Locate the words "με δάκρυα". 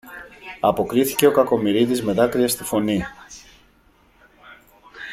2.03-2.47